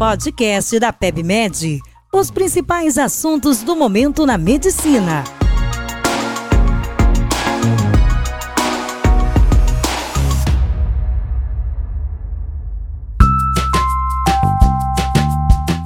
podcast 0.00 0.78
da 0.78 0.94
PebMed. 0.94 1.78
Os 2.10 2.30
principais 2.30 2.96
assuntos 2.96 3.62
do 3.62 3.76
momento 3.76 4.24
na 4.24 4.38
medicina. 4.38 5.22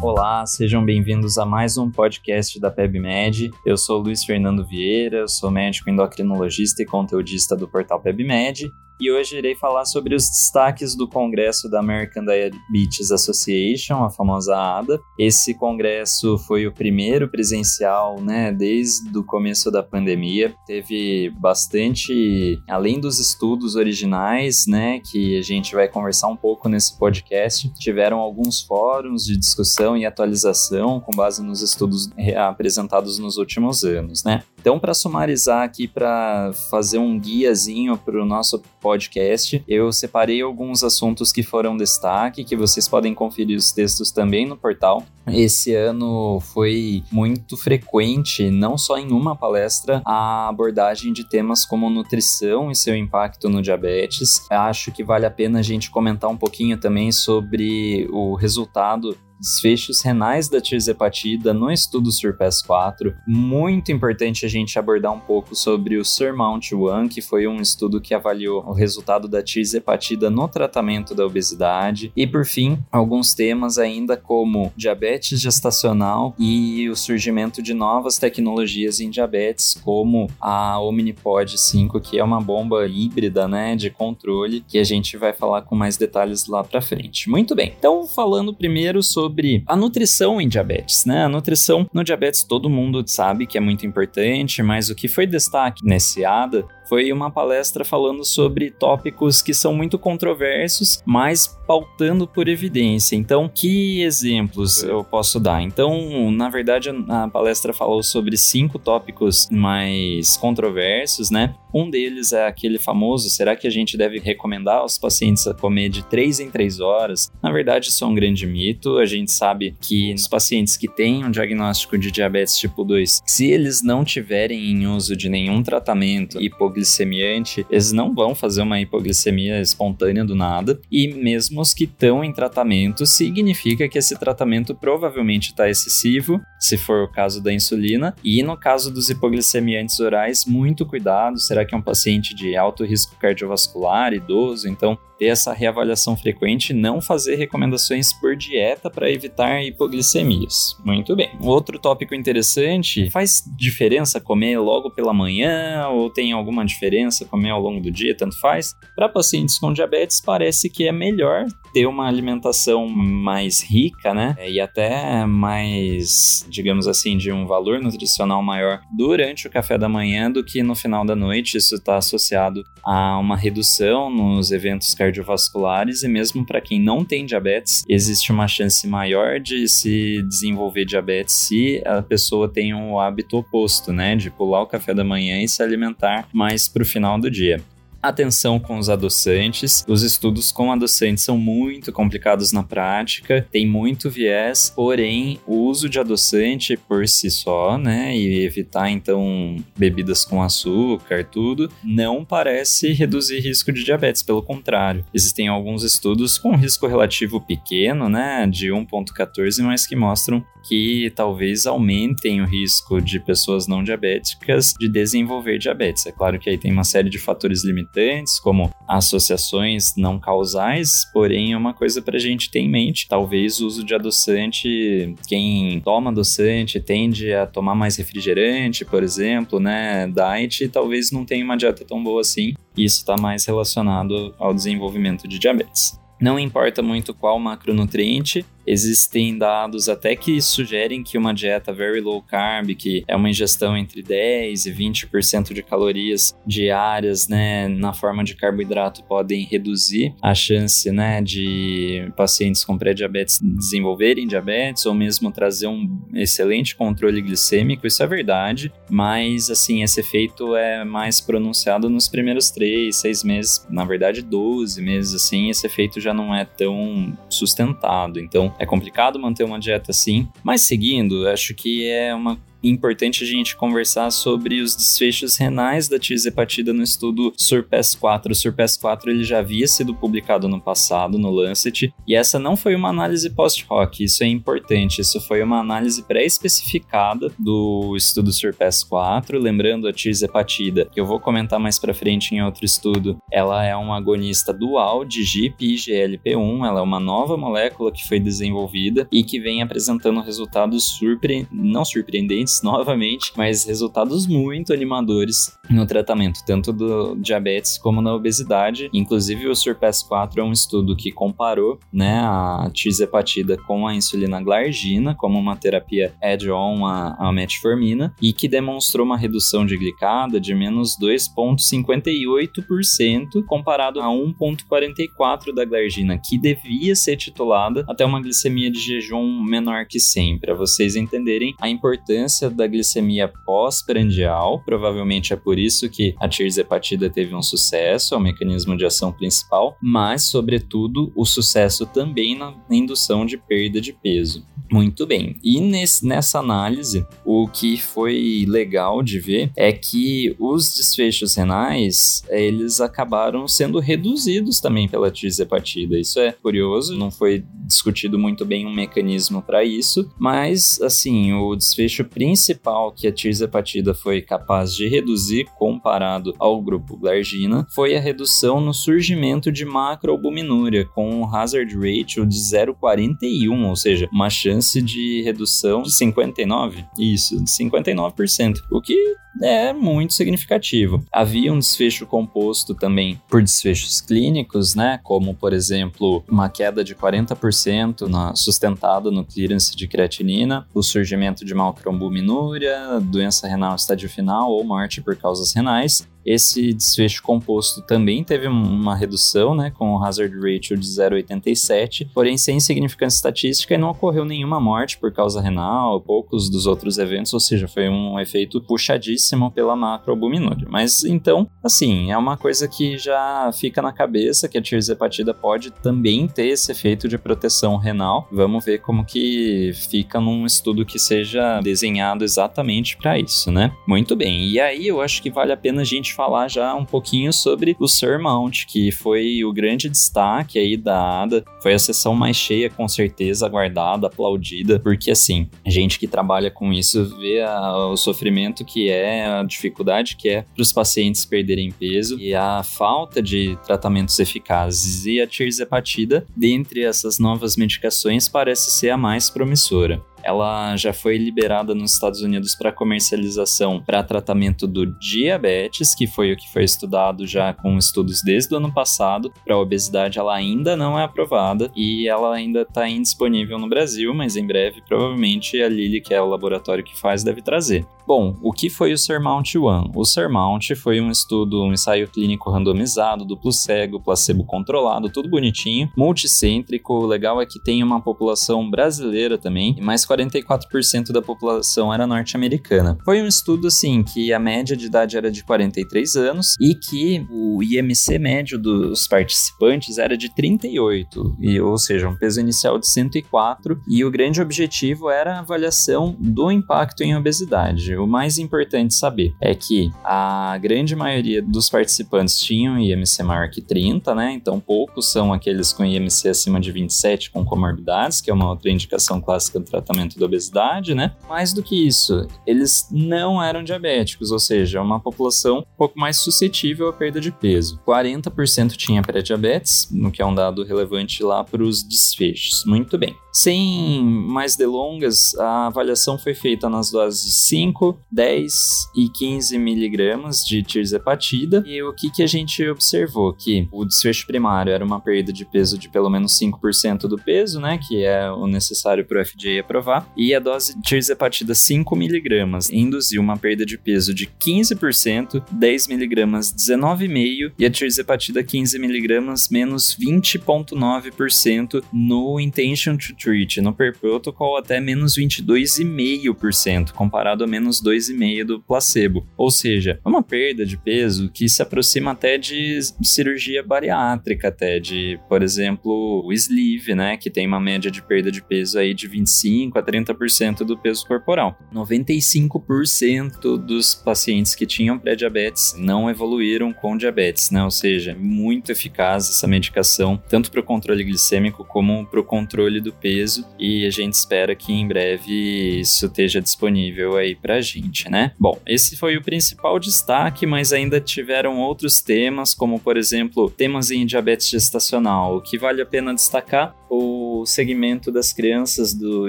Olá, 0.01 0.47
sejam 0.47 0.85
bem-vindos 0.85 1.37
a 1.37 1.45
mais 1.45 1.77
um 1.77 1.91
podcast 1.91 2.61
da 2.61 2.71
PebMed. 2.71 3.51
Eu 3.67 3.77
sou 3.77 4.01
Luiz 4.01 4.23
Fernando 4.23 4.65
Vieira, 4.65 5.27
sou 5.27 5.51
médico 5.51 5.91
endocrinologista 5.91 6.85
e 6.85 6.87
conteudista 6.87 7.57
do 7.57 7.67
portal 7.67 8.01
PebMed 8.01 8.73
e 9.05 9.11
hoje 9.11 9.37
irei 9.37 9.55
falar 9.55 9.85
sobre 9.85 10.15
os 10.15 10.31
destaques 10.31 10.97
do 10.97 11.07
congresso 11.07 11.69
da 11.69 11.81
American 11.81 12.25
Diabetes 12.25 13.11
Association, 13.11 14.03
a 14.03 14.09
famosa 14.09 14.57
ADA. 14.57 14.99
Esse 15.19 15.53
congresso 15.53 16.39
foi 16.39 16.67
o 16.67 16.73
primeiro 16.73 17.29
presencial, 17.29 18.19
né, 18.19 18.51
desde 18.51 19.17
o 19.19 19.23
começo 19.23 19.71
da 19.71 19.83
pandemia. 19.83 20.55
Teve 20.67 21.29
bastante, 21.39 22.59
além 22.67 22.99
dos 22.99 23.19
estudos 23.19 23.77
originais, 23.77 24.67
né, 24.67 25.01
que 25.01 25.37
a 25.37 25.43
gente 25.43 25.75
vai 25.75 25.87
conversar 25.87 26.29
um 26.29 26.37
pouco 26.37 26.67
nesse 26.67 26.99
podcast, 26.99 27.71
tiveram 27.75 28.21
alguns 28.21 28.63
fóruns 28.63 29.27
de 29.27 29.37
discussão 29.37 29.99
e 29.99 30.07
atualização 30.07 30.99
com 30.99 31.15
base 31.15 31.43
nos 31.43 31.61
estudos 31.61 32.09
apresentados 32.39 33.19
nos 33.19 33.37
últimos 33.37 33.85
anos, 33.85 34.25
né? 34.25 34.43
Então, 34.65 34.79
para 34.79 34.95
sumarizar 34.95 35.63
aqui, 35.63 35.87
para 35.87 36.51
fazer 36.71 36.97
um 36.97 37.21
guiazinho 37.21 37.99
para 37.99 38.19
o 38.19 38.25
nosso 38.25 38.63
podcast, 38.81 39.63
eu 39.69 39.93
separei 39.93 40.41
alguns 40.41 40.83
assuntos 40.83 41.31
que 41.31 41.43
foram 41.43 41.77
destaque, 41.77 42.43
que 42.43 42.57
vocês 42.57 42.89
podem 42.89 43.13
conferir 43.13 43.59
os 43.59 43.73
textos 43.73 44.11
também 44.11 44.47
no 44.47 44.57
portal. 44.57 45.03
Esse 45.27 45.75
ano 45.75 46.41
foi 46.41 47.03
muito 47.13 47.59
frequente, 47.59 48.51
não 48.51 48.79
só 48.79 48.97
em 48.97 49.13
uma 49.13 49.37
palestra, 49.37 50.01
a 50.03 50.49
abordagem 50.49 51.13
de 51.13 51.29
temas 51.29 51.67
como 51.67 51.91
nutrição 51.91 52.71
e 52.71 52.75
seu 52.75 52.97
impacto 52.97 53.51
no 53.51 53.61
diabetes. 53.61 54.47
Acho 54.51 54.91
que 54.91 55.05
vale 55.05 55.27
a 55.27 55.31
pena 55.31 55.59
a 55.59 55.63
gente 55.63 55.91
comentar 55.91 56.31
um 56.31 56.39
pouquinho 56.39 56.79
também 56.79 57.13
sobre 57.13 58.09
o 58.11 58.35
resultado 58.35 59.15
desfechos 59.45 60.01
renais 60.01 60.49
da 60.49 60.59
tirzepatida 60.59 61.53
no 61.53 61.71
estudo 61.71 62.11
Surpass 62.11 62.63
4. 62.63 63.15
Muito 63.27 63.93
importante 63.93 64.47
a 64.47 64.49
gente 64.49 64.79
abordar 64.79 65.13
um 65.13 65.21
pouco 65.21 65.55
sobre 65.55 65.99
o 65.99 66.05
Surmount 66.05 66.73
1, 66.73 67.09
que 67.09 67.21
foi 67.21 67.47
um 67.47 67.61
estudo 67.61 68.01
que 68.01 68.15
avaliou 68.15 68.65
o 68.67 68.73
resultado 68.73 69.29
da 69.29 69.43
tirzepatida 69.43 70.31
no 70.31 70.49
tratamento 70.49 71.15
da 71.15 71.27
obesidade. 71.27 72.11
E 72.17 72.27
por 72.27 72.47
fim, 72.47 72.79
alguns 72.91 73.35
temas 73.35 73.77
ainda 73.77 74.17
como 74.17 74.73
diabetes 74.75 75.39
gestacional 75.39 76.35
e 76.39 76.89
o 76.89 76.97
surgimento 76.97 77.63
de 77.63 77.75
novas 77.75 78.17
tecnologias 78.17 78.99
em 78.99 79.11
diabetes, 79.11 79.79
como 79.85 80.31
a 80.41 80.81
Omnipod 80.81 81.59
5, 81.59 82.01
que 82.01 82.19
é 82.19 82.25
uma 82.25 82.41
bomba 82.41 82.87
híbrida, 82.87 83.47
né, 83.47 83.77
de 83.77 83.91
controle, 83.91 84.65
que 84.67 84.79
a 84.79 84.85
gente 84.85 85.19
vai 85.19 85.35
falar 85.35 85.63
com 85.63 85.77
mais 85.77 85.99
detalhes 85.99 86.47
lá 86.47 86.65
para 86.65 86.81
frente. 86.81 87.29
Muito 87.29 87.55
bem. 87.55 87.75
Então, 87.79 88.07
falando 88.07 88.55
primeiro 88.55 89.03
sobre 89.03 89.34
sobre 89.35 89.65
a 89.67 89.75
nutrição 89.75 90.41
em 90.41 90.47
diabetes, 90.49 91.05
né? 91.05 91.25
A 91.25 91.29
nutrição 91.29 91.89
no 91.93 92.05
diabetes 92.05 92.45
todo 92.45 92.71
mundo 92.71 93.03
sabe 93.07 93.47
que 93.47 93.59
é 93.59 93.61
muito 93.61 93.85
importante, 93.85 94.63
mas 94.63 94.91
o 94.91 94.95
que 94.95 95.09
foi 95.09 95.27
destaque 95.27 95.85
nesse 95.85 96.25
ADA 96.25 96.65
foi 96.89 97.13
uma 97.13 97.31
palestra 97.31 97.85
falando 97.85 98.25
sobre 98.25 98.71
tópicos 98.71 99.43
que 99.43 99.55
são 99.55 99.75
muito 99.75 99.99
controversos, 99.99 101.03
mas 101.05 101.47
pautando 101.67 102.27
por 102.27 102.49
evidência. 102.49 103.17
Então, 103.17 103.51
que 103.53 104.03
exemplos 104.03 104.83
eu 104.83 105.03
posso 105.03 105.41
dar? 105.41 105.63
Então, 105.63 106.31
na 106.31 106.49
verdade, 106.49 106.91
a 107.09 107.29
palestra 107.29 107.73
falou 107.73 108.03
sobre 108.03 108.37
cinco 108.37 108.79
tópicos 108.79 109.49
mais 109.51 110.37
controversos, 110.37 111.31
né? 111.31 111.55
Um 111.75 111.91
deles 111.91 112.33
é 112.33 112.47
aquele 112.47 112.79
famoso: 112.79 113.29
será 113.29 113.57
que 113.57 113.67
a 113.67 113.71
gente 113.71 113.97
deve 113.97 114.21
recomendar 114.21 114.79
aos 114.79 114.97
pacientes 114.97 115.45
a 115.47 115.53
comer 115.53 115.89
de 115.89 116.05
3 116.05 116.39
em 116.39 116.51
3 116.51 116.79
horas? 116.79 117.33
Na 117.43 117.51
verdade, 117.51 117.89
isso 117.89 118.05
é 118.05 118.07
um 118.07 118.15
grande 118.15 118.47
mito. 118.47 118.99
A 118.99 119.07
gente 119.07 119.33
sabe 119.33 119.75
que 119.81 120.15
os 120.15 120.29
pacientes 120.29 120.77
que 120.77 120.87
têm 120.87 121.25
um 121.25 121.31
diagnóstico 121.33 121.99
de 121.99 122.13
diabetes 122.13 122.57
tipo 122.57 122.85
2, 122.85 123.23
se 123.27 123.51
eles 123.51 123.83
não 123.83 124.05
tiverem 124.05 124.71
em 124.71 124.87
uso 124.87 125.17
de 125.17 125.29
nenhum 125.29 125.65
tratamento 125.65 126.41
hipoglicemiante, 126.75 127.67
eles 127.71 127.93
não 127.93 128.13
vão 128.15 128.35
fazer 128.35 128.63
uma 128.63 128.81
hipoglicemia 128.81 129.61
espontânea 129.61 130.25
do 130.25 130.35
nada. 130.35 130.81
E 130.91 131.09
mesmo 131.09 131.61
os 131.61 131.73
que 131.73 131.85
estão 131.85 132.25
em 132.25 132.33
tratamento, 132.33 133.07
significa 133.07 133.89
que 133.89 133.99
esse 133.99 134.19
tratamento 134.19 134.75
provavelmente 134.75 135.51
está 135.51 135.69
excessivo, 135.71 136.41
se 136.65 136.77
for 136.77 137.05
o 137.05 137.09
caso 137.09 137.43
da 137.43 137.53
insulina. 137.53 138.15
E 138.25 138.43
no 138.43 138.57
caso 138.57 138.93
dos 138.93 139.11
hipoglicemiantes 139.11 140.01
orais, 140.01 140.45
muito 140.45 140.87
cuidado. 140.87 141.41
Será 141.41 141.65
que 141.65 141.75
é 141.75 141.79
um 141.79 141.83
paciente 141.83 142.35
de 142.35 142.57
alto 142.57 142.85
risco 142.85 143.17
cardiovascular, 143.19 144.13
idoso, 144.13 144.69
então 144.69 144.99
ter 145.19 145.27
essa 145.27 145.53
reavaliação 145.53 146.17
frequente 146.17 146.71
e 146.71 146.75
não 146.75 147.01
fazer 147.01 147.37
recomendações 147.37 148.13
por 148.13 148.37
dieta 148.37 148.91
para 148.91 149.11
evitar 149.11 149.63
hipoglicemias. 149.63 150.77
Muito 150.85 151.15
bem. 151.15 151.31
Outro 151.41 151.79
tópico 151.79 152.15
interessante, 152.15 153.11
faz 153.11 153.45
diferença 153.57 154.21
comer 154.21 154.59
logo 154.59 154.91
pela 154.91 155.13
manhã 155.13 155.87
ou 155.89 156.11
tem 156.11 156.33
alguma 156.33 156.65
diferença 156.65 157.25
comer 157.25 157.51
ao 157.51 157.61
longo 157.61 157.81
do 157.81 157.91
dia, 157.91 158.17
tanto 158.17 158.39
faz? 158.41 158.75
Para 158.97 159.09
pacientes 159.09 159.59
com 159.59 159.73
diabetes 159.73 160.21
parece 160.21 160.69
que 160.69 160.87
é 160.87 160.93
melhor 160.93 161.47
ter 161.75 161.87
uma 161.87 162.07
alimentação 162.07 162.87
mais 162.89 163.61
rica, 163.61 164.15
né? 164.15 164.37
E 164.47 164.61
até 164.61 165.27
mais, 165.27 166.47
digamos 166.49 166.87
assim, 166.87 167.19
de 167.19 167.33
um 167.33 167.49
valor 167.49 167.81
nutricional 167.81 168.41
maior 168.45 168.81
durante 168.97 169.49
o 169.49 169.51
café 169.51 169.77
da 169.77 169.89
manhã 169.89 170.31
do 170.31 170.45
que 170.45 170.63
no 170.63 170.77
final 170.77 171.05
da 171.05 171.17
noite. 171.17 171.57
Isso 171.57 171.75
está 171.75 171.97
associado 171.97 172.65
a 172.85 173.19
uma 173.19 173.37
redução 173.37 174.09
nos 174.09 174.53
eventos 174.53 174.95
cardiovasculares 174.95 176.05
e 176.05 176.09
mesmo 176.09 176.47
para 176.47 176.61
quem 176.61 176.81
não 176.81 177.05
tem 177.05 177.27
diabetes, 177.27 177.83
existe 177.89 178.31
uma 178.31 178.47
chance 178.47 178.87
maior 178.87 179.41
de 179.41 179.67
se 179.67 180.23
desenvolver 180.23 180.85
diabetes 180.85 181.41
se 181.41 181.83
a 181.85 182.01
pessoa 182.03 182.49
tem 182.49 182.73
um 182.73 183.01
hábito 183.01 183.39
oposto, 183.39 183.93
né, 183.93 184.15
de 184.15 184.31
pular 184.31 184.63
o 184.63 184.67
café 184.67 184.95
da 184.95 185.03
manhã 185.03 185.43
e 185.43 185.49
se 185.49 185.61
alimentar 185.61 186.29
mais 186.33 186.69
para 186.69 186.83
o 186.83 186.87
final 186.87 187.19
do 187.19 187.29
dia 187.29 187.61
atenção 188.09 188.59
com 188.59 188.79
os 188.79 188.89
adoçantes. 188.89 189.85
Os 189.89 190.03
estudos 190.03 190.53
com 190.53 190.73
adoçantes 190.73 191.25
são 191.25 191.39
muito 191.39 191.93
complicados 191.93 192.53
na 192.53 192.63
prática, 192.63 193.47
tem 193.51 193.67
muito 193.67 194.11
viés, 194.11 194.73
porém, 194.75 195.39
o 195.47 195.57
uso 195.67 195.89
de 195.89 195.99
adoçante 195.99 196.77
por 196.77 197.07
si 197.09 197.31
só, 197.31 197.79
né, 197.79 198.17
e 198.17 198.45
evitar 198.45 198.91
então 198.91 199.57
bebidas 199.77 200.25
com 200.25 200.43
açúcar, 200.43 201.25
tudo, 201.25 201.71
não 201.83 202.25
parece 202.25 202.93
reduzir 202.93 203.41
risco 203.41 203.73
de 203.73 203.85
diabetes, 203.85 204.23
pelo 204.23 204.43
contrário. 204.43 205.05
Existem 205.13 205.49
alguns 205.49 205.83
estudos 205.83 206.39
com 206.39 206.57
risco 206.57 206.87
relativo 206.87 207.41
pequeno, 207.41 208.09
né, 208.09 208.47
de 208.47 208.69
1.14, 208.69 209.63
mas 209.63 209.87
que 209.87 209.97
mostram 209.97 210.45
que 210.67 211.13
talvez 211.15 211.67
aumentem 211.67 212.41
o 212.41 212.47
risco 212.47 213.01
de 213.01 213.21
pessoas 213.21 213.67
não 213.67 213.83
diabéticas 213.83 214.73
de 214.79 214.89
desenvolver 214.89 215.59
diabetes. 215.59 216.07
É 216.07 216.13
claro 216.13 216.39
que 216.39 216.49
aí 216.49 216.59
tem 216.59 216.73
uma 216.73 216.85
série 216.85 217.11
de 217.11 217.19
fatores 217.19 217.65
limitantes, 217.65 217.94
como 218.41 218.71
associações 218.87 219.95
não 219.97 220.19
causais, 220.19 221.05
porém 221.13 221.53
é 221.53 221.57
uma 221.57 221.73
coisa 221.73 222.03
para 222.03 222.17
a 222.17 222.21
gente 222.21 222.51
ter 222.51 222.61
em 222.61 222.69
mente. 222.69 223.09
Talvez 223.09 223.61
o 223.61 223.67
uso 223.67 223.85
de 223.85 223.95
adoçante, 223.95 225.15
quem 225.27 225.81
toma 225.81 226.11
adoçante 226.11 226.81
tende 226.81 227.33
a 227.33 227.47
tomar 227.47 227.75
mais 227.75 227.97
refrigerante, 227.97 228.85
por 228.85 229.03
exemplo, 229.03 229.59
né? 229.59 230.07
Diet, 230.09 230.69
talvez 230.69 231.11
não 231.11 231.25
tenha 231.25 231.45
uma 231.45 231.57
dieta 231.57 231.85
tão 231.85 232.03
boa 232.03 232.21
assim. 232.21 232.55
Isso 232.77 232.99
está 232.99 233.17
mais 233.17 233.45
relacionado 233.45 234.35
ao 234.39 234.53
desenvolvimento 234.53 235.27
de 235.29 235.39
diabetes. 235.39 235.99
Não 236.21 236.39
importa 236.39 236.83
muito 236.83 237.13
qual 237.13 237.39
macronutriente, 237.39 238.45
Existem 238.67 239.37
dados 239.37 239.89
até 239.89 240.17
que 240.17 240.41
sugerem 240.41 241.03
que 241.03 241.19
uma 241.19 241.35
dieta 241.35 241.73
very 241.73 242.01
low 242.01 242.23
carb, 242.23 242.75
que 242.75 243.05
é 243.07 243.15
uma 243.15 243.29
ingestão 243.29 243.77
entre 243.77 244.03
10 244.03 244.67
e 244.67 244.73
20% 244.73 245.53
de 245.53 245.63
calorias 245.63 246.35
diárias, 246.47 247.29
né, 247.29 247.69
na 247.69 247.93
forma 247.93 248.25
de 248.25 248.35
carboidrato, 248.35 249.03
podem 249.05 249.45
reduzir 249.45 250.15
a 250.23 250.35
chance, 250.35 250.91
né, 250.91 251.21
de 251.21 252.11
pacientes 252.17 252.65
com 252.65 252.79
pré-diabetes 252.79 253.41
desenvolverem 253.43 254.27
diabetes 254.27 254.87
ou 254.87 254.95
mesmo 254.95 255.31
trazer 255.31 255.67
um 255.67 256.01
excelente 256.15 256.77
controle 256.77 257.21
glicêmico. 257.21 257.87
Isso 257.87 258.03
é 258.03 258.07
verdade, 258.07 258.73
mas 258.91 259.51
assim, 259.51 259.83
esse 259.83 260.01
efeito 260.01 260.55
é 260.57 260.85
mais 260.85 261.21
pronunciado 261.21 261.89
nos 261.91 262.09
primeiros 262.09 262.51
3, 262.51 262.95
6 262.95 263.25
meses, 263.25 263.67
na 263.69 263.85
verdade 263.85 264.23
12 264.23 264.81
meses 264.83 265.15
assim, 265.15 265.51
esse 265.51 265.67
efeito 265.67 266.01
já 266.01 266.15
não 266.15 266.35
é 266.35 266.45
tão 266.45 267.17
sustentado. 267.29 268.21
Então, 268.21 268.54
é 268.59 268.67
complicado 268.67 269.19
manter 269.19 269.45
uma 269.45 269.59
dieta 269.59 269.91
assim, 269.91 270.29
mas 270.43 270.63
seguindo, 270.63 271.29
acho 271.29 271.55
que 271.55 271.89
é 271.89 272.15
uma 272.15 272.39
importante 272.69 273.25
a 273.25 273.27
gente 273.27 273.57
conversar 273.57 274.11
sobre 274.11 274.61
os 274.61 274.75
desfechos 274.75 275.37
renais 275.37 275.89
da 275.89 275.99
tirzepatida 275.99 276.73
no 276.73 276.83
estudo 276.83 277.33
Surpass 277.37 277.95
4. 277.95 278.33
O 278.33 278.35
Surpass 278.35 278.77
4 278.77 279.11
ele 279.11 279.25
já 279.25 279.39
havia 279.39 279.67
sido 279.67 279.95
publicado 279.95 280.49
no 280.49 280.61
passado 280.61 281.19
no 281.19 281.31
Lancet 281.31 281.93
e 282.07 282.15
essa 282.15 282.39
não 282.39 282.57
foi 282.57 282.75
uma 282.75 282.89
análise 282.89 283.29
post-hoc, 283.31 284.03
isso 284.03 284.23
é 284.23 284.27
importante, 284.27 285.01
isso 285.01 285.21
foi 285.21 285.43
uma 285.43 285.61
análise 285.61 286.03
pré-especificada 286.03 287.33
do 287.39 287.95
estudo 287.97 288.33
Surpass 288.33 288.83
4, 288.85 289.39
lembrando 289.39 289.87
a 289.87 289.93
tirzepatida, 289.93 290.89
que 290.93 291.01
eu 291.01 291.07
vou 291.07 291.21
comentar 291.21 291.59
mais 291.59 291.79
para 291.79 291.95
frente 291.95 292.35
em 292.35 292.43
outro 292.43 292.65
estudo, 292.65 293.19
ela 293.31 293.65
é 293.65 293.77
uma 293.77 293.97
agonista 293.97 294.53
dual 294.53 295.05
de 295.05 295.23
GIP 295.23 295.75
e 295.75 295.77
GLP-1, 295.77 296.67
ela 296.67 296.81
é 296.81 296.83
uma 296.83 297.01
nova 297.01 297.37
molécula 297.37 297.93
que 297.93 298.07
foi 298.07 298.19
desenvolvida 298.19 299.07
e 299.11 299.23
que 299.23 299.41
vem 299.41 299.63
apresentando 299.63 300.21
resultados 300.21 300.85
surpre... 300.85 301.47
não 301.53 301.85
surpreendentes 301.85 302.54
novamente, 302.63 303.33
mas 303.37 303.65
resultados 303.65 304.27
muito 304.27 304.73
animadores 304.73 305.57
no 305.71 305.87
tratamento, 305.87 306.41
tanto 306.47 306.73
do 306.73 307.17
diabetes 307.17 307.79
como 307.79 308.03
na 308.03 308.15
obesidade. 308.15 308.91
Inclusive, 308.93 309.49
o 309.49 309.55
Surpass 309.55 310.03
4 310.03 310.41
é 310.41 310.45
um 310.45 310.53
estudo 310.53 310.97
que 310.97 311.11
comparou 311.11 311.79
né, 311.93 312.21
a 312.21 312.71
tirzepatida 312.73 313.57
com 313.57 313.87
a 313.87 313.95
insulina 313.95 314.43
glargina 314.43 315.15
como 315.15 315.39
uma 315.39 315.57
terapia 315.57 316.15
add-on 316.23 316.87
à, 316.87 317.15
à 317.19 317.33
metformina 317.33 318.15
e 318.21 318.33
que 318.33 318.49
demonstrou 318.49 319.07
uma 319.07 319.17
redução 319.17 319.65
de 319.67 319.77
glicada 319.77 320.41
de 320.41 320.55
menos 320.55 320.97
2,58% 320.99 323.45
comparado 323.47 324.01
a 324.01 324.07
1,44% 324.07 325.55
da 325.55 325.65
glargina, 325.65 326.19
que 326.19 326.39
devia 326.39 326.95
ser 326.95 327.17
titulada 327.17 327.85
até 327.89 328.05
uma 328.05 328.21
glicemia 328.21 328.71
de 328.71 328.79
jejum 328.79 329.43
menor 329.43 329.87
que 329.87 329.99
100, 329.99 330.39
para 330.39 330.55
vocês 330.55 330.95
entenderem 330.97 331.55
a 331.61 331.69
importância 331.69 332.44
da 332.51 332.67
glicemia 332.67 333.33
pós-prandial. 333.45 334.63
Provavelmente 334.65 335.33
é 335.33 335.37
por 335.37 335.59
isso 335.59 335.89
que 335.89 336.15
a 336.21 336.29
tirzepatida 336.29 337.11
teve 337.11 337.35
um 337.35 337.43
sucesso, 337.43 338.15
é 338.15 338.19
o 338.19 338.21
mecanismo 338.21 338.77
de 338.77 338.85
ação 338.85 339.13
principal, 339.13 339.77
mas, 339.83 340.25
sobretudo, 340.25 341.13
o 341.17 341.25
sucesso 341.25 341.87
também 341.87 342.37
na 342.37 342.55
indução 342.71 343.27
de 343.27 343.37
perda 343.37 343.81
de 343.81 343.93
peso. 343.93 344.47
Muito 344.71 345.07
bem. 345.07 345.37
E 345.43 345.61
nesse, 345.61 346.07
nessa 346.07 346.39
análise, 346.39 347.07
o 347.25 347.47
que 347.47 347.77
foi 347.77 348.45
legal 348.49 349.03
de 349.03 349.19
ver 349.21 349.51
é 349.57 349.73
que 349.73 350.35
os 350.39 350.75
desfechos 350.75 351.35
renais, 351.35 352.23
eles 352.29 352.81
acabaram 352.81 353.47
sendo 353.47 353.79
reduzidos 353.79 354.61
também 354.61 354.89
pela 354.89 355.11
tirzepatida. 355.11 355.99
Isso 355.99 356.19
é 356.19 356.33
curioso, 356.33 356.97
não 356.97 357.11
foi 357.11 357.45
discutido 357.67 358.19
muito 358.19 358.45
bem 358.45 358.67
um 358.67 358.75
mecanismo 358.75 359.43
para 359.43 359.65
isso, 359.65 360.11
mas 360.19 360.81
assim, 360.83 361.33
o 361.33 361.55
desfecho 361.55 362.05
principal 362.05 362.93
que 362.93 363.07
a 363.07 363.13
tirzepatida 363.13 363.95
foi 363.95 364.21
capaz 364.21 364.75
de 364.75 364.89
reduzir 364.89 365.47
comparado 365.57 366.35
ao 366.39 366.61
grupo 366.61 366.97
glargina 366.97 367.67
foi 367.75 367.97
a 367.97 368.01
redução 368.01 368.61
no 368.61 368.75
surgimento 368.75 369.51
de 369.51 369.65
macroalbuminúria 369.65 370.85
com 370.85 371.09
um 371.11 371.35
hazard 371.35 371.75
ratio 371.75 372.27
de 372.27 372.37
0,41, 372.37 373.69
ou 373.69 373.77
seja, 373.77 374.09
uma 374.13 374.29
chance 374.29 374.54
de 374.83 375.23
redução 375.23 375.83
de 375.83 375.95
59, 375.95 376.85
isso, 376.99 377.43
de 377.43 377.51
59%, 377.51 378.61
o 378.71 378.81
que 378.81 378.95
é 379.43 379.73
muito 379.73 380.15
significativo. 380.15 381.05
Havia 381.13 381.53
um 381.53 381.59
desfecho 381.59 382.07
composto 382.07 382.75
também 382.75 383.21
por 383.29 383.43
desfechos 383.43 384.01
clínicos, 384.01 384.75
né, 384.75 385.01
como 385.03 385.35
por 385.35 385.53
exemplo, 385.53 386.25
uma 386.29 386.49
queda 386.49 386.85
de 386.85 386.95
40% 386.95 388.03
na, 388.09 388.35
sustentada 388.37 389.11
no 389.11 389.25
clearance 389.25 389.75
de 389.75 389.89
creatinina, 389.89 390.67
o 390.73 390.83
surgimento 390.83 391.45
de 391.45 391.55
macroalbuminúria, 391.55 393.01
doença 393.01 393.49
renal 393.49 393.75
estádio 393.75 394.09
final 394.09 394.51
ou 394.51 394.65
morte 394.65 395.01
por 395.01 395.17
causas 395.17 395.53
renais, 395.53 396.07
esse 396.25 396.73
desfecho 396.73 397.23
composto 397.23 397.83
também 397.83 398.25
teve 398.25 398.47
uma 398.47 398.97
redução, 398.97 399.55
né, 399.55 399.71
com 399.71 399.95
o 399.95 400.05
hazard 400.05 400.35
ratio 400.35 400.77
de 400.77 400.87
0,87, 400.87 402.09
porém 402.15 402.37
sem 402.37 402.59
significância 402.61 403.17
estatística 403.17 403.75
e 403.75 403.79
não 403.79 403.91
ocorreu 403.91 404.25
nenhuma 404.25 404.61
morte 404.61 404.99
por 404.99 405.13
causa 405.13 405.41
renal, 405.41 406.01
poucos 406.01 406.49
dos 406.49 406.67
outros 406.67 406.99
eventos, 406.99 407.33
ou 407.33 407.41
seja, 407.41 407.69
foi 407.69 407.89
um 407.89 408.19
efeito 408.19 408.61
puxadíssimo 408.61 409.51
pela 409.51 409.77
macroalbuminúria. 409.77 410.67
Mas 410.71 411.05
então, 411.05 411.49
assim, 411.63 412.11
é 412.11 412.17
uma 412.17 412.37
coisa 412.37 412.67
que 412.67 412.97
já 412.99 413.51
fica 413.53 413.83
na 413.83 413.93
cabeça 413.93 414.49
que 414.49 414.59
a 414.59 414.63
tirzepatida 414.63 415.35
pode 415.35 415.71
também 415.71 416.27
ter 416.27 416.47
esse 416.47 416.73
efeito 416.73 417.09
de 417.09 417.19
proteção 417.19 417.77
renal. 417.77 418.29
Vamos 418.33 418.65
ver 418.65 418.79
como 418.79 419.05
que 419.05 419.73
fica 419.91 420.21
num 420.21 420.47
estudo 420.47 420.85
que 420.85 420.99
seja 420.99 421.61
desenhado 421.61 422.25
exatamente 422.25 422.97
para 422.97 423.19
isso, 423.19 423.51
né? 423.51 423.73
Muito 423.87 424.17
bem. 424.17 424.49
E 424.49 424.61
aí 424.61 424.87
eu 424.87 425.01
acho 425.01 425.23
que 425.23 425.31
vale 425.31 425.53
a 425.53 425.57
pena 425.57 425.83
a 425.83 425.85
gente 425.85 426.14
falar 426.15 426.49
já 426.49 426.75
um 426.75 426.85
pouquinho 426.85 427.33
sobre 427.33 427.77
o 427.79 427.89
Surmount, 427.89 428.67
que 428.67 428.91
foi 428.91 429.45
o 429.45 429.53
grande 429.53 429.89
destaque 429.89 430.59
aí 430.59 430.77
da 430.77 431.23
ADA. 431.23 431.45
Foi 431.63 431.75
a 431.75 431.79
sessão 431.79 432.15
mais 432.15 432.37
cheia, 432.37 432.71
com 432.71 432.89
certeza, 432.89 433.47
aguardada, 433.47 434.07
aplaudida, 434.07 434.79
porque 434.79 435.11
assim, 435.11 435.49
gente 435.67 435.99
que 435.99 436.07
trabalha 436.07 436.51
com 436.51 436.73
isso 436.73 437.17
vê 437.19 437.43
a, 437.43 437.77
o 437.89 437.97
sofrimento 437.97 438.65
que 438.65 438.89
é, 438.89 439.27
a 439.27 439.43
dificuldade 439.43 440.17
que 440.17 440.29
é 440.29 440.43
para 440.43 440.63
os 440.63 440.73
pacientes 440.73 441.25
perderem 441.25 441.71
peso 441.71 442.19
e 442.19 442.35
a 442.35 442.63
falta 442.63 443.23
de 443.23 443.59
tratamentos 443.65 444.19
eficazes. 444.19 445.07
E 445.07 445.21
a 445.21 445.27
tirzepatida, 445.27 446.27
dentre 446.37 446.83
essas 446.83 447.19
novas 447.19 447.57
medicações, 447.57 448.29
parece 448.29 448.71
ser 448.71 448.91
a 448.91 448.97
mais 448.97 449.29
promissora 449.31 450.03
ela 450.25 450.77
já 450.77 450.93
foi 450.93 451.17
liberada 451.17 451.75
nos 451.75 451.93
Estados 451.93 452.23
Unidos 452.23 452.55
para 452.55 452.73
comercialização 452.73 453.83
para 453.85 454.03
tratamento 454.03 454.67
do 454.67 454.87
diabetes, 454.99 455.95
que 455.95 456.07
foi 456.07 456.33
o 456.33 456.37
que 456.37 456.51
foi 456.53 456.65
estudado 456.65 457.27
já 457.27 457.53
com 457.53 457.77
estudos 457.77 458.23
desde 458.23 458.55
o 458.55 458.57
ano 458.57 458.73
passado. 458.73 459.33
Para 459.45 459.59
obesidade, 459.59 460.19
ela 460.19 460.35
ainda 460.35 460.77
não 460.77 460.99
é 460.99 461.05
aprovada 461.05 461.71
e 461.77 462.09
ela 462.09 462.35
ainda 462.35 462.63
está 462.63 462.89
indisponível 462.89 463.59
no 463.59 463.69
Brasil, 463.69 464.15
mas 464.15 464.37
em 464.37 464.47
breve, 464.47 464.83
provavelmente, 464.89 465.61
a 465.63 465.69
Lilly, 465.69 466.01
que 466.01 466.15
é 466.15 466.21
o 466.21 466.29
laboratório 466.29 466.85
que 466.85 466.99
faz, 466.99 467.23
deve 467.23 467.43
trazer. 467.43 467.87
Bom, 468.07 468.37
o 468.43 468.53
que 468.53 468.69
foi 468.69 468.93
o 468.93 468.99
Surmount 468.99 469.57
1? 469.57 469.93
O 469.95 470.05
Surmount 470.05 470.75
foi 470.77 471.01
um 471.01 471.11
estudo, 471.11 471.63
um 471.63 471.73
ensaio 471.73 472.07
clínico 472.07 472.51
randomizado, 472.51 473.25
duplo 473.25 473.51
cego, 473.51 473.99
placebo 473.99 474.45
controlado, 474.45 475.09
tudo 475.09 475.31
bonitinho, 475.31 475.91
multicêntrico. 475.97 476.93
O 476.93 477.07
legal 477.07 477.41
é 477.41 477.47
que 477.47 477.59
tem 477.59 477.83
uma 477.83 478.03
população 478.03 478.71
brasileira 478.71 479.39
também, 479.39 479.75
e 479.79 479.81
mais 479.81 480.05
44% 480.05 481.13
da 481.13 481.23
população 481.23 481.93
era 481.95 482.07
norte-americana. 482.07 482.99
Foi 483.05 483.23
um 483.23 483.27
estudo 483.27 483.69
assim 483.69 484.03
que 484.03 484.35
a 484.35 484.39
média 484.39 484.77
de 484.77 484.85
idade 484.85 485.17
era 485.17 485.31
de 485.31 485.43
43 485.43 486.17
anos 486.17 486.57
e 486.61 486.75
que 486.75 487.27
o 487.31 487.63
IMC 487.63 488.19
médio 488.19 488.59
dos 488.59 489.09
participantes 489.09 489.97
era 489.97 490.15
de 490.15 490.29
38, 490.35 491.37
e, 491.41 491.59
ou 491.59 491.79
seja, 491.79 492.09
um 492.09 492.17
peso 492.17 492.39
inicial 492.39 492.79
de 492.79 492.87
104, 492.87 493.81
e 493.89 494.05
o 494.05 494.11
grande 494.11 494.43
objetivo 494.43 495.09
era 495.09 495.37
a 495.37 495.39
avaliação 495.39 496.15
do 496.19 496.51
impacto 496.51 497.03
em 497.03 497.17
obesidade. 497.17 497.94
O 497.99 498.07
mais 498.07 498.39
importante 498.39 498.95
saber 498.95 499.35
é 499.41 499.55
que 499.55 499.91
a 500.05 500.59
grande 500.59 500.95
maioria 500.95 501.43
dos 501.43 501.69
participantes 501.69 502.39
tinham 502.39 502.79
IMC 502.79 503.23
maior 503.23 503.51
que 503.51 503.61
30, 503.61 504.15
né? 504.15 504.33
Então 504.33 504.61
poucos 504.61 505.11
são 505.13 505.33
aqueles 505.33 505.73
com 505.73 505.85
IMC 505.85 506.29
acima 506.29 506.61
de 506.61 506.71
27 506.73 507.31
com 507.31 507.45
comorbidades, 507.45 508.21
que 508.21 508.31
é 508.31 508.35
uma 508.35 508.49
outra 508.49 508.71
indicação 508.71 509.21
clássica 509.21 509.59
do 509.59 509.65
tratamento 509.65 510.19
da 510.19 510.27
obesidade, 510.27 510.95
né? 510.95 511.15
Mais 511.29 511.53
do 511.53 511.63
que 511.63 511.87
isso, 511.87 512.27
eles 512.47 512.89
não 512.91 513.43
eram 513.43 513.63
diabéticos, 513.63 514.31
ou 514.31 514.39
seja, 514.39 514.81
uma 514.81 515.01
população 515.01 515.59
um 515.59 515.77
pouco 515.77 515.99
mais 515.99 516.19
suscetível 516.19 516.89
à 516.89 516.93
perda 516.93 517.21
de 517.21 517.31
peso. 517.31 517.81
40% 517.87 518.77
tinha 518.77 519.03
pré-diabetes, 519.03 519.89
no 519.91 520.11
que 520.11 520.23
é 520.23 520.27
um 520.27 520.35
dado 520.35 520.65
relevante 520.65 521.23
lá 521.23 521.43
para 521.45 521.63
os 521.63 521.83
desfechos. 521.83 522.65
Muito 522.67 522.97
bem. 522.99 523.15
Sem 523.33 524.05
mais 524.05 524.55
delongas, 524.55 525.35
a 525.37 525.67
avaliação 525.67 526.17
foi 526.17 526.35
feita 526.35 526.69
nas 526.69 526.93
doses 526.93 527.25
de 527.25 527.33
5, 527.33 527.84
10 528.11 528.55
e 528.97 529.09
15 529.09 529.59
miligramas 529.59 530.39
de 530.45 530.63
tirzepatida. 530.63 531.63
E 531.67 531.83
o 531.83 531.93
que, 531.93 532.11
que 532.11 532.23
a 532.23 532.27
gente 532.27 532.67
observou? 532.69 533.33
Que 533.35 533.69
o 533.73 533.85
desfecho 533.85 534.27
primário 534.27 534.73
era 534.73 534.85
uma 534.85 535.01
perda 535.01 535.33
de 535.33 535.45
peso 535.45 535.79
de 535.79 535.89
pelo 535.89 536.11
menos 536.11 536.39
5% 536.39 537.01
do 537.09 537.17
peso, 537.17 537.61
né? 537.61 537.79
Que 537.89 538.05
é 538.05 538.31
o 538.31 538.47
necessário 538.47 539.05
para 539.05 539.21
o 539.21 539.25
FDA 539.25 539.61
aprovar. 539.61 540.07
E 540.17 540.35
a 540.35 540.41
dose 540.41 540.75
de 540.75 540.83
tirzepatida 540.83 541.55
5 541.55 541.97
miligramas 541.97 542.71
induziu 542.71 543.21
uma 543.21 543.37
perda 543.37 543.65
de 543.65 543.77
peso 543.77 544.15
de 544.15 544.27
15%, 544.27 545.43
10 545.51 545.89
miligramas 545.89 546.53
19,5% 546.53 547.53
e 547.59 547.67
a 547.67 547.71
tirzepatida 547.71 548.43
15 548.43 548.79
miligramas 548.79 549.49
menos 549.49 549.97
20,9% 549.97 551.83
no 551.93 552.41
intention 552.41 552.97
to 552.97 553.15
treat, 553.15 553.61
no 553.61 553.73
per 553.73 553.97
protocol 553.99 554.57
até 554.57 554.81
menos 554.81 555.17
22,5%, 555.17 556.93
comparado 556.93 557.45
a 557.45 557.47
menos 557.47 557.74
menos 557.75 557.83
2,5 557.83 558.45
do 558.45 558.61
placebo. 558.61 559.27
Ou 559.37 559.51
seja, 559.51 559.99
é 560.05 560.09
uma 560.09 560.23
perda 560.23 560.65
de 560.65 560.77
peso 560.77 561.31
que 561.31 561.49
se 561.49 561.63
aproxima 561.63 562.13
até 562.13 562.37
de 562.37 562.81
cirurgia 563.03 563.63
bariátrica, 563.63 564.49
até 564.49 564.79
de, 564.79 565.19
por 565.29 565.43
exemplo, 565.43 566.23
o 566.25 566.33
sleeve, 566.33 566.95
né, 566.95 567.17
que 567.17 567.31
tem 567.31 567.47
uma 567.47 567.61
média 567.61 567.91
de 567.91 568.03
perda 568.03 568.31
de 568.31 568.43
peso 568.43 568.79
aí 568.79 568.95
de 568.95 569.09
25 569.09 569.79
a 569.79 569.83
30% 569.83 570.59
do 570.59 570.77
peso 570.77 571.07
corporal. 571.07 571.57
95% 571.73 573.57
dos 573.57 573.95
pacientes 573.95 574.55
que 574.55 574.67
tinham 574.67 574.99
pré-diabetes 574.99 575.75
não 575.79 576.11
evoluíram 576.11 576.73
com 576.73 576.97
diabetes, 576.97 577.51
né? 577.51 577.65
Ou 577.65 577.71
seja, 577.71 578.15
muito 578.19 578.71
eficaz 578.71 579.29
essa 579.29 579.47
medicação, 579.47 580.23
tanto 580.29 580.51
para 580.51 580.61
o 580.61 580.65
controle 580.65 581.05
glicêmico 581.05 581.65
como 581.65 582.07
para 582.07 582.21
o 582.21 582.25
controle 582.25 582.81
do 582.81 582.93
peso, 582.93 583.47
e 583.59 583.87
a 583.87 583.91
gente 583.91 584.15
espera 584.15 584.55
que 584.55 584.73
em 584.73 584.87
breve 584.87 585.81
isso 585.81 586.07
esteja 586.07 586.41
disponível 586.41 587.17
aí 587.17 587.35
para 587.35 587.61
gente, 587.65 588.09
né? 588.09 588.31
Bom, 588.39 588.57
esse 588.65 588.97
foi 588.97 589.17
o 589.17 589.23
principal 589.23 589.79
destaque, 589.81 590.47
mas 590.47 590.73
ainda 590.73 591.01
tiveram 591.01 591.59
outros 591.59 592.01
temas, 592.01 592.55
como 592.55 592.79
por 592.79 592.97
exemplo, 592.97 593.51
temas 593.51 593.91
em 593.91 594.07
diabetes 594.07 594.49
gestacional. 594.49 595.37
O 595.37 595.43
que 595.43 595.59
vale 595.59 595.83
a 595.83 595.87
pena 595.87 596.15
destacar 596.15 596.77
o 596.97 597.47
segmento 597.47 598.11
das 598.11 598.33
crianças 598.33 598.95
do 598.95 599.29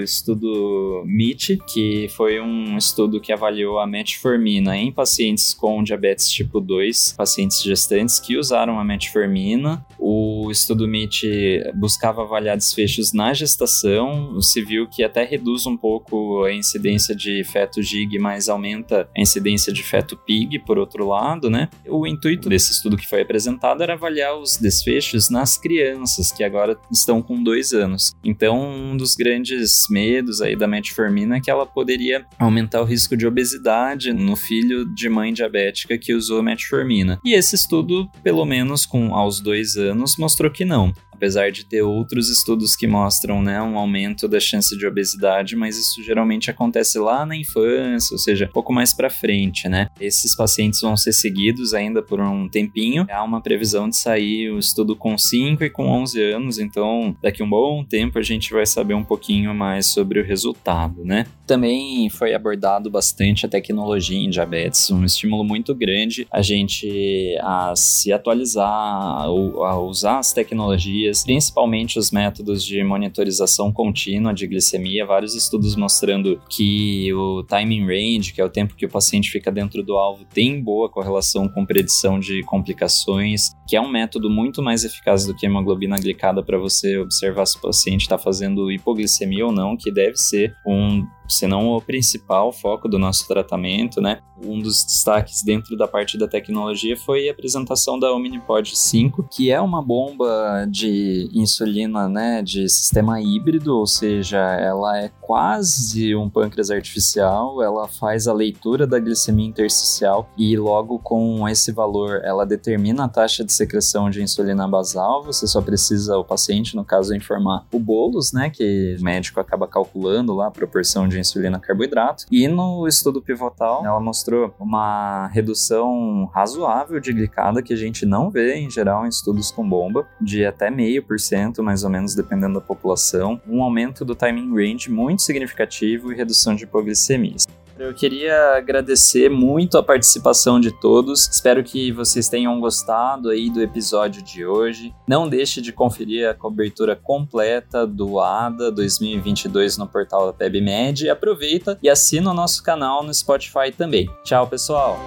estudo 0.00 1.02
MIT, 1.04 1.58
que 1.66 2.08
foi 2.16 2.40
um 2.40 2.78
estudo 2.78 3.20
que 3.20 3.32
avaliou 3.32 3.78
a 3.78 3.86
metformina 3.86 4.76
em 4.76 4.92
pacientes 4.92 5.52
com 5.52 5.82
diabetes 5.82 6.30
tipo 6.30 6.60
2, 6.60 7.14
pacientes 7.16 7.62
gestantes 7.62 8.20
que 8.20 8.36
usaram 8.36 8.78
a 8.78 8.84
metformina. 8.84 9.84
O 9.98 10.50
estudo 10.50 10.84
MIT 10.84 11.72
buscava 11.74 12.22
avaliar 12.22 12.56
desfechos 12.56 13.12
na 13.12 13.34
gestação, 13.34 14.40
se 14.40 14.62
viu 14.62 14.88
que 14.88 15.02
até 15.02 15.24
reduz 15.24 15.66
um 15.66 15.76
pouco 15.76 16.44
a 16.44 16.52
incidência 16.52 17.14
de 17.14 17.42
feto 17.44 17.82
GIG, 17.82 18.18
mas 18.18 18.48
aumenta 18.48 19.08
a 19.16 19.20
incidência 19.20 19.72
de 19.72 19.82
feto 19.82 20.16
PIG, 20.16 20.60
por 20.60 20.78
outro 20.78 21.06
lado, 21.06 21.50
né? 21.50 21.68
O 21.86 22.06
intuito 22.06 22.48
desse 22.48 22.72
estudo 22.72 22.96
que 22.96 23.06
foi 23.06 23.22
apresentado 23.22 23.82
era 23.82 23.94
avaliar 23.94 24.38
os 24.38 24.56
desfechos 24.56 25.28
nas 25.28 25.58
crianças, 25.58 26.30
que 26.30 26.44
agora 26.44 26.78
estão 26.90 27.20
com 27.20 27.42
dois 27.42 27.55
dois 27.56 27.72
anos. 27.72 28.14
Então, 28.22 28.60
um 28.60 28.96
dos 28.96 29.14
grandes 29.14 29.86
medos 29.88 30.42
aí 30.42 30.54
da 30.54 30.68
metformina 30.68 31.36
é 31.36 31.40
que 31.40 31.50
ela 31.50 31.64
poderia 31.64 32.24
aumentar 32.38 32.82
o 32.82 32.84
risco 32.84 33.16
de 33.16 33.26
obesidade 33.26 34.12
no 34.12 34.36
filho 34.36 34.84
de 34.94 35.08
mãe 35.08 35.32
diabética 35.32 35.96
que 35.96 36.12
usou 36.12 36.42
metformina. 36.42 37.18
E 37.24 37.32
esse 37.32 37.54
estudo, 37.54 38.08
pelo 38.22 38.44
menos 38.44 38.84
com 38.84 39.14
aos 39.14 39.40
dois 39.40 39.76
anos, 39.76 40.16
mostrou 40.18 40.50
que 40.50 40.66
não 40.66 40.92
apesar 41.16 41.50
de 41.50 41.64
ter 41.64 41.82
outros 41.82 42.28
estudos 42.28 42.76
que 42.76 42.86
mostram 42.86 43.42
né, 43.42 43.60
um 43.60 43.78
aumento 43.78 44.28
da 44.28 44.38
chance 44.38 44.76
de 44.76 44.86
obesidade, 44.86 45.56
mas 45.56 45.78
isso 45.78 46.02
geralmente 46.02 46.50
acontece 46.50 46.98
lá 46.98 47.24
na 47.24 47.36
infância, 47.36 48.14
ou 48.14 48.18
seja, 48.18 48.46
um 48.46 48.52
pouco 48.52 48.72
mais 48.72 48.92
para 48.92 49.10
frente, 49.10 49.68
né? 49.68 49.88
Esses 50.00 50.36
pacientes 50.36 50.80
vão 50.80 50.96
ser 50.96 51.12
seguidos 51.12 51.74
ainda 51.74 52.02
por 52.02 52.20
um 52.20 52.48
tempinho. 52.48 53.06
Há 53.10 53.22
uma 53.24 53.40
previsão 53.40 53.88
de 53.88 53.96
sair 53.96 54.50
o 54.50 54.58
estudo 54.58 54.94
com 54.94 55.16
5 55.16 55.64
e 55.64 55.70
com 55.70 55.88
11 55.88 56.22
anos, 56.22 56.58
então 56.58 57.16
daqui 57.22 57.42
um 57.42 57.48
bom 57.48 57.82
tempo 57.84 58.18
a 58.18 58.22
gente 58.22 58.52
vai 58.52 58.66
saber 58.66 58.94
um 58.94 59.04
pouquinho 59.04 59.54
mais 59.54 59.86
sobre 59.86 60.20
o 60.20 60.24
resultado, 60.24 61.04
né? 61.04 61.26
Também 61.46 62.10
foi 62.10 62.34
abordado 62.34 62.90
bastante 62.90 63.46
a 63.46 63.48
tecnologia 63.48 64.18
em 64.18 64.28
diabetes, 64.28 64.90
um 64.90 65.04
estímulo 65.04 65.44
muito 65.44 65.74
grande 65.74 66.26
a 66.30 66.42
gente 66.42 67.36
a 67.40 67.72
se 67.76 68.12
atualizar, 68.12 68.66
a 68.66 69.78
usar 69.78 70.18
as 70.18 70.32
tecnologias 70.32 71.05
principalmente 71.24 71.98
os 71.98 72.10
métodos 72.10 72.64
de 72.64 72.82
monitorização 72.82 73.72
contínua 73.72 74.32
de 74.32 74.46
glicemia, 74.46 75.06
vários 75.06 75.34
estudos 75.34 75.76
mostrando 75.76 76.40
que 76.48 77.12
o 77.12 77.42
timing 77.44 77.86
range, 77.86 78.32
que 78.32 78.40
é 78.40 78.44
o 78.44 78.50
tempo 78.50 78.74
que 78.74 78.86
o 78.86 78.90
paciente 78.90 79.30
fica 79.30 79.50
dentro 79.50 79.82
do 79.82 79.96
alvo, 79.96 80.24
tem 80.24 80.62
boa 80.62 80.88
correlação 80.88 81.48
com 81.48 81.64
predição 81.64 82.18
de 82.18 82.42
complicações, 82.42 83.50
que 83.68 83.76
é 83.76 83.80
um 83.80 83.90
método 83.90 84.30
muito 84.30 84.62
mais 84.62 84.84
eficaz 84.84 85.26
do 85.26 85.34
que 85.34 85.46
a 85.46 85.48
hemoglobina 85.48 85.96
glicada 85.96 86.42
para 86.42 86.58
você 86.58 86.98
observar 86.98 87.46
se 87.46 87.58
o 87.58 87.60
paciente 87.60 88.02
está 88.02 88.18
fazendo 88.18 88.70
hipoglicemia 88.70 89.46
ou 89.46 89.52
não, 89.52 89.76
que 89.76 89.90
deve 89.90 90.16
ser 90.16 90.54
um 90.66 91.06
se 91.28 91.46
não 91.46 91.68
o 91.68 91.80
principal 91.80 92.52
foco 92.52 92.88
do 92.88 92.98
nosso 92.98 93.26
tratamento, 93.26 94.00
né? 94.00 94.20
Um 94.44 94.60
dos 94.60 94.84
destaques 94.84 95.42
dentro 95.42 95.76
da 95.76 95.88
parte 95.88 96.18
da 96.18 96.28
tecnologia 96.28 96.96
foi 96.96 97.28
a 97.28 97.32
apresentação 97.32 97.98
da 97.98 98.12
Omnipod 98.12 98.76
5, 98.76 99.26
que 99.30 99.50
é 99.50 99.60
uma 99.60 99.82
bomba 99.82 100.66
de 100.70 101.30
insulina, 101.32 102.08
né, 102.08 102.42
de 102.42 102.68
sistema 102.68 103.20
híbrido, 103.20 103.74
ou 103.76 103.86
seja, 103.86 104.38
ela 104.38 104.98
é 104.98 105.10
quase 105.20 106.14
um 106.14 106.28
pâncreas 106.28 106.70
artificial, 106.70 107.62
ela 107.62 107.88
faz 107.88 108.28
a 108.28 108.32
leitura 108.32 108.86
da 108.86 108.98
glicemia 108.98 109.46
intersticial 109.46 110.28
e 110.36 110.56
logo 110.56 110.98
com 110.98 111.48
esse 111.48 111.72
valor 111.72 112.20
ela 112.22 112.44
determina 112.44 113.04
a 113.04 113.08
taxa 113.08 113.42
de 113.42 113.52
secreção 113.52 114.10
de 114.10 114.22
insulina 114.22 114.68
basal, 114.68 115.24
você 115.24 115.46
só 115.46 115.62
precisa 115.62 116.16
o 116.18 116.24
paciente, 116.24 116.76
no 116.76 116.84
caso, 116.84 117.14
informar 117.14 117.66
o 117.72 117.78
bolos, 117.78 118.32
né, 118.32 118.50
que 118.50 118.96
o 119.00 119.02
médico 119.02 119.40
acaba 119.40 119.66
calculando 119.66 120.34
lá 120.34 120.48
a 120.48 120.50
proporção 120.50 121.08
de 121.08 121.15
de 121.16 121.20
insulina 121.20 121.58
carboidrato. 121.58 122.26
E 122.30 122.46
no 122.46 122.86
estudo 122.86 123.22
pivotal, 123.22 123.84
ela 123.84 124.00
mostrou 124.00 124.54
uma 124.58 125.28
redução 125.28 126.30
razoável 126.34 127.00
de 127.00 127.12
glicada 127.12 127.62
que 127.62 127.72
a 127.72 127.76
gente 127.76 128.04
não 128.04 128.30
vê 128.30 128.56
em 128.56 128.70
geral 128.70 129.04
em 129.06 129.08
estudos 129.08 129.50
com 129.50 129.68
bomba, 129.68 130.06
de 130.20 130.44
até 130.44 130.70
meio 130.70 131.02
por 131.02 131.18
cento, 131.18 131.62
mais 131.62 131.84
ou 131.84 131.90
menos, 131.90 132.14
dependendo 132.14 132.54
da 132.54 132.60
população. 132.60 133.40
Um 133.48 133.62
aumento 133.62 134.04
do 134.04 134.14
timing 134.14 134.54
range 134.54 134.90
muito 134.90 135.22
significativo 135.22 136.12
e 136.12 136.16
redução 136.16 136.54
de 136.54 136.64
hipoglicemias. 136.64 137.46
Eu 137.78 137.92
queria 137.92 138.56
agradecer 138.56 139.28
muito 139.28 139.76
a 139.76 139.82
participação 139.82 140.58
de 140.58 140.70
todos. 140.70 141.28
Espero 141.28 141.62
que 141.62 141.92
vocês 141.92 142.28
tenham 142.28 142.58
gostado 142.58 143.28
aí 143.28 143.50
do 143.50 143.62
episódio 143.62 144.22
de 144.22 144.46
hoje. 144.46 144.94
Não 145.06 145.28
deixe 145.28 145.60
de 145.60 145.72
conferir 145.72 146.28
a 146.28 146.34
cobertura 146.34 146.96
completa 146.96 147.86
do 147.86 148.18
ADA 148.18 148.72
2022 148.72 149.76
no 149.76 149.86
portal 149.86 150.26
da 150.26 150.32
PebMed. 150.32 151.10
Aproveita 151.10 151.78
e 151.82 151.88
assina 151.88 152.30
o 152.30 152.34
nosso 152.34 152.62
canal 152.62 153.02
no 153.02 153.12
Spotify 153.12 153.70
também. 153.76 154.08
Tchau, 154.24 154.46
pessoal! 154.46 154.98